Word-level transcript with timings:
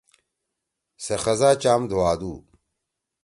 سے 1.03 1.15
خزا 1.23 1.49
چام 1.61 1.81
دُھوادُو۔ 1.89 2.33